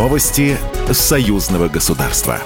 Новости 0.00 0.56
союзного 0.90 1.68
государства. 1.68 2.40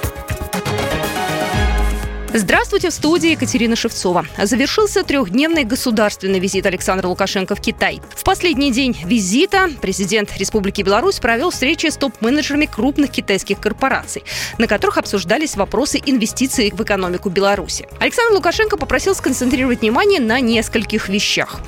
Здравствуйте, 2.33 2.91
в 2.91 2.93
студии 2.93 3.31
Екатерина 3.31 3.77
Шевцова. 3.77 4.27
Завершился 4.43 5.05
трехдневный 5.05 5.63
государственный 5.63 6.41
визит 6.41 6.67
Александра 6.67 7.07
Лукашенко 7.07 7.55
в 7.55 7.61
Китай. 7.61 8.01
В 8.17 8.25
последний 8.25 8.73
день 8.73 8.99
визита 9.05 9.71
президент 9.81 10.37
Республики 10.37 10.83
Беларусь 10.83 11.21
провел 11.21 11.51
встречи 11.51 11.87
с 11.87 11.97
топ-менеджерами 11.97 12.67
крупных 12.67 13.13
китайских 13.13 13.61
корпораций, 13.61 14.25
на 14.59 14.67
которых 14.67 14.99
обсуждались 14.99 15.55
вопросы 15.55 16.03
инвестиций 16.05 16.73
в 16.75 16.83
экономику 16.83 17.31
Беларуси. 17.31 17.87
Александр 18.01 18.35
Лукашенко 18.35 18.77
попросил 18.77 19.15
сконцентрировать 19.15 19.83
внимание 19.83 20.19
на 20.19 20.41
нескольких 20.41 21.09
вещах. 21.09 21.61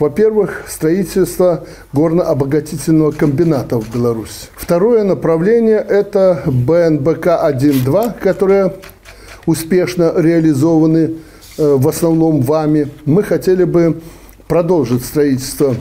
Во-первых, 0.00 0.64
строительство 0.66 1.64
горно-обогатительного 1.92 3.10
комбината 3.10 3.78
в 3.78 3.94
Беларуси. 3.94 4.48
Второе 4.56 5.04
направление– 5.04 5.76
это 5.88 6.42
БНБК-1-2, 6.46 8.14
которое 8.18 8.72
успешно 9.44 10.14
реализованы 10.16 11.16
э, 11.58 11.74
в 11.76 11.86
основном 11.86 12.40
вами. 12.40 12.88
Мы 13.04 13.22
хотели 13.22 13.64
бы 13.64 14.00
продолжить 14.48 15.04
строительство 15.04 15.76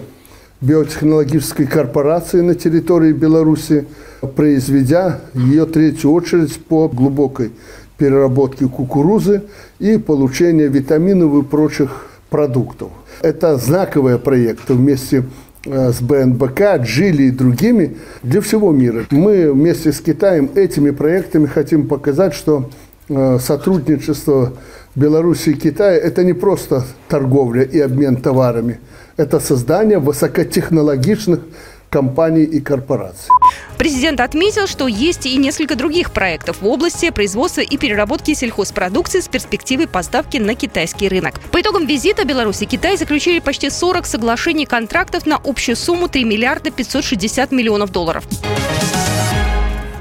биотехнологической 0.59 1.65
корпорации 1.65 2.41
на 2.41 2.55
территории 2.55 3.13
Беларуси, 3.13 3.87
произведя 4.35 5.21
ее 5.33 5.65
третью 5.65 6.11
очередь 6.11 6.57
по 6.65 6.89
глубокой 6.89 7.53
переработке 7.97 8.67
кукурузы 8.67 9.43
и 9.79 9.97
получения 9.97 10.67
витаминов 10.67 11.41
и 11.41 11.47
прочих 11.47 12.08
продуктов. 12.29 12.89
Это 13.21 13.57
знаковые 13.57 14.19
проекты 14.19 14.73
вместе 14.73 15.25
э, 15.65 15.91
с 15.91 16.01
БНБК, 16.01 16.81
Джили 16.81 17.23
и 17.23 17.31
другими 17.31 17.97
для 18.23 18.41
всего 18.41 18.71
мира. 18.71 19.05
Мы 19.11 19.51
вместе 19.51 19.91
с 19.91 19.99
Китаем 19.99 20.49
этими 20.55 20.91
проектами 20.91 21.47
хотим 21.47 21.87
показать, 21.87 22.33
что 22.33 22.69
Э, 23.09 23.39
сотрудничество 23.39 24.53
Беларуси 24.93 25.49
и 25.49 25.53
Китая– 25.53 25.97
это 25.97 26.23
не 26.23 26.33
просто 26.33 26.83
торговля 27.07 27.63
и 27.63 27.79
обмен 27.79 28.17
товарами, 28.17 28.79
это 29.17 29.39
создание 29.39 29.97
высокотехнологичных 29.97 31.39
компаний 31.89 32.43
и 32.43 32.59
корпораций. 32.61 33.29
Президент 33.77 34.19
отметил, 34.19 34.67
что 34.67 34.87
есть 34.87 35.25
и 35.25 35.37
несколько 35.37 35.75
других 35.75 36.11
проектов 36.11 36.61
в 36.61 36.67
области 36.67 37.09
производства 37.11 37.61
и 37.61 37.77
переработки 37.77 38.33
сельхозпродукции 38.33 39.21
с 39.21 39.27
перспективой 39.27 39.87
поставки 39.87 40.37
на 40.37 40.55
китайский 40.55 41.07
рынок. 41.07 41.39
По 41.51 41.61
итогам 41.61 41.85
визита 41.85 42.25
Беларусь 42.25 42.61
и 42.61 42.65
Китай 42.65 42.97
заключили 42.97 43.39
почти 43.39 43.69
40 43.69 44.05
соглашений 44.05 44.65
контрактов 44.65 45.25
на 45.25 45.37
общую 45.37 45.75
сумму 45.75 46.09
3 46.09 46.25
миллиарда 46.25 46.71
560 46.71 47.51
миллионов 47.51 47.91
долларов. 47.91 48.25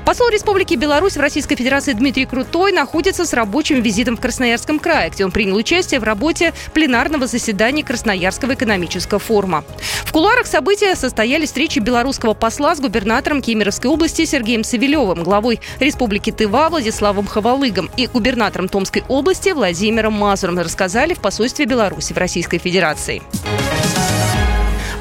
Посол 0.09 0.31
Республики 0.31 0.73
Беларусь 0.73 1.19
в 1.19 1.21
Российской 1.21 1.55
Федерации 1.55 1.93
Дмитрий 1.93 2.25
Крутой 2.25 2.73
находится 2.73 3.27
с 3.27 3.35
рабочим 3.35 3.83
визитом 3.83 4.17
в 4.17 4.21
Красноярском 4.23 4.79
крае, 4.79 5.11
где 5.11 5.23
он 5.23 5.31
принял 5.31 5.55
участие 5.55 6.01
в 6.01 6.03
работе 6.03 6.55
пленарного 6.73 7.27
заседания 7.27 7.85
Красноярского 7.85 8.55
экономического 8.55 9.19
форума. 9.19 9.65
В 10.05 10.13
кулуарах 10.13 10.47
события 10.47 10.95
состоялись 10.95 11.49
встречи 11.49 11.79
белорусского 11.79 12.33
посла 12.33 12.75
с 12.75 12.81
губернатором 12.81 13.43
Кемеровской 13.43 13.91
области 13.91 14.25
Сергеем 14.25 14.65
Савелевым, 14.65 15.23
главой 15.23 15.61
Республики 15.79 16.33
Тыва 16.33 16.71
Владиславом 16.71 17.27
Хавалыгом 17.27 17.91
и 17.99 18.07
губернатором 18.07 18.71
Томской 18.71 19.05
области 19.09 19.51
Владимиром 19.51 20.15
Мазуром 20.15 20.59
рассказали 20.59 21.13
в 21.13 21.19
посольстве 21.19 21.67
Беларуси 21.67 22.15
в 22.15 22.17
Российской 22.17 22.57
Федерации. 22.57 23.21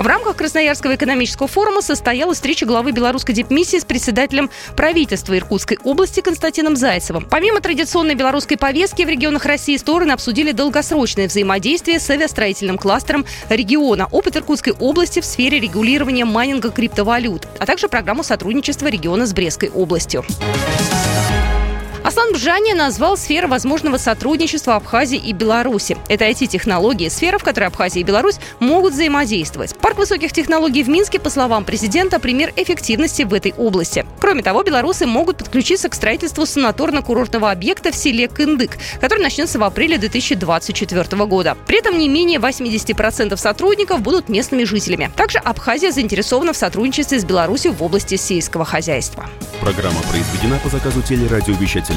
В 0.08 0.10
рамках 0.10 0.38
Красноярского 0.38 0.96
экономического 0.96 1.50
форума 1.50 1.82
состоялась 1.82 2.38
встреча 2.38 2.66
главы 2.66 2.94
белорусской 2.94 3.36
дипмиссии 3.36 3.78
с 3.78 3.84
председателем 3.84 4.50
правительства 4.74 5.38
Иркутской 5.38 5.80
области 5.84 6.22
Константином 6.22 6.78
Зайцевым. 6.78 7.28
Помимо 7.30 7.60
традиционной 7.60 8.16
белорусской 8.16 8.56
повестки 8.56 9.04
в 9.04 9.10
регионах 9.10 9.44
России 9.46 9.76
стороны 9.76 10.14
обсудили 10.14 10.54
долгосрочное 10.54 11.28
взаимодействие 11.28 12.00
с 12.00 12.10
авиастроительным 12.10 12.78
кластером 12.78 13.26
региона, 13.50 14.08
опыт 14.10 14.38
Иркутской 14.38 14.72
области 14.72 15.20
в 15.20 15.26
сфере 15.26 15.60
регулирования 15.60 16.24
майнинга 16.24 16.70
криптовалют, 16.72 17.46
а 17.60 17.66
также 17.66 17.90
программу 17.90 18.24
сотрудничества 18.24 18.88
региона 18.88 19.26
с 19.26 19.34
Брестской 19.34 19.68
областью. 19.68 20.24
Аслан 22.08 22.32
Бжани 22.32 22.72
назвал 22.72 23.18
сферу 23.18 23.50
возможного 23.50 23.98
сотрудничества 23.98 24.78
Абхазии 24.78 25.18
и 25.18 25.34
Беларуси. 25.34 25.98
Это 26.08 26.24
IT-технологии, 26.24 27.10
сфера, 27.10 27.38
в 27.38 27.44
которой 27.44 27.66
Абхазия 27.66 28.00
и 28.00 28.06
Беларусь 28.06 28.40
могут 28.62 28.94
взаимодействовать. 28.94 29.76
Парк 29.78 29.98
высоких 29.98 30.32
технологий 30.32 30.84
в 30.84 30.88
Минске, 30.88 31.20
по 31.20 31.30
словам 31.30 31.66
президента, 31.66 32.22
пример 32.22 32.54
эффективности 32.56 33.24
в 33.24 33.34
этой 33.34 33.54
области. 33.58 34.06
Кроме 34.22 34.42
того, 34.42 34.64
белорусы 34.64 35.06
могут 35.06 35.40
подключиться 35.40 35.90
к 35.90 35.96
строительству 35.96 36.46
санаторно-курортного 36.46 37.52
объекта 37.52 37.92
в 37.92 37.96
селе 37.96 38.28
Кындык, 38.28 38.78
который 39.02 39.24
начнется 39.24 39.60
в 39.60 39.64
апреле 39.66 39.98
2024 39.98 41.26
года. 41.26 41.58
При 41.68 41.80
этом 41.80 41.98
не 41.98 42.08
менее 42.08 42.40
80% 42.40 43.36
сотрудников 43.36 44.00
будут 44.00 44.30
местными 44.30 44.64
жителями. 44.64 45.12
Также 45.18 45.40
Абхазия 45.40 45.92
заинтересована 45.92 46.54
в 46.54 46.58
сотрудничестве 46.58 47.20
с 47.20 47.26
Беларусью 47.26 47.74
в 47.74 47.84
области 47.84 48.16
сельского 48.16 48.64
хозяйства. 48.64 49.26
Программа 49.60 50.00
произведена 50.04 50.58
по 50.64 50.70
заказу 50.70 51.02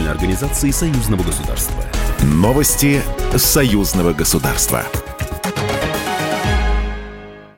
телерадиовещательной 0.01 0.11
организации 0.11 0.71
Союзного 0.71 1.23
государства. 1.23 1.85
Новости 2.23 3.03
Союзного 3.37 4.13
государства. 4.13 4.85